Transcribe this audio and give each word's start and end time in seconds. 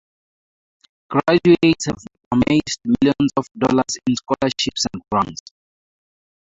Graduates 1.11 1.85
have 1.85 1.99
amassed 2.31 2.79
millions 2.85 3.31
of 3.37 3.45
dollars 3.55 3.97
in 4.07 4.15
scholarships 4.15 4.87
and 4.91 5.03
grants. 5.11 5.41